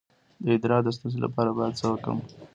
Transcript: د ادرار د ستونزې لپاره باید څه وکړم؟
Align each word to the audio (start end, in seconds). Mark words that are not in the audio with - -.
د 0.43 0.45
ادرار 0.55 0.81
د 0.83 0.87
ستونزې 0.95 1.19
لپاره 1.25 1.49
باید 1.57 1.77
څه 1.79 1.85
وکړم؟ 1.89 2.19